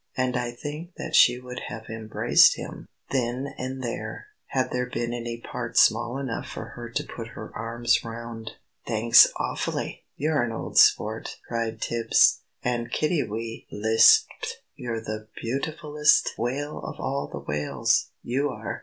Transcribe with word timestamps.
And 0.17 0.35
I 0.35 0.49
think 0.53 0.95
that 0.95 1.15
she 1.15 1.39
would 1.39 1.59
have 1.67 1.85
embraced 1.87 2.55
him, 2.55 2.87
then 3.11 3.53
and 3.59 3.83
there, 3.83 4.29
had 4.47 4.71
there 4.71 4.89
been 4.89 5.13
any 5.13 5.39
part 5.39 5.77
small 5.77 6.17
enough 6.17 6.47
for 6.47 6.69
her 6.69 6.89
to 6.89 7.03
put 7.03 7.27
her 7.27 7.55
arms 7.55 8.03
round. 8.03 8.53
"Thanks 8.87 9.27
awfully. 9.37 10.03
You're 10.15 10.41
an 10.41 10.51
old 10.51 10.79
sport!" 10.79 11.37
cried 11.47 11.81
Tibbs. 11.81 12.39
And 12.63 12.89
Kiddiwee 12.91 13.67
lisped, 13.71 14.63
"You're 14.75 15.01
the 15.01 15.27
beautifullest 15.39 16.31
whale 16.35 16.79
of 16.79 16.99
all 16.99 17.29
the 17.31 17.37
whales, 17.37 18.09
you 18.23 18.49
are!" 18.49 18.79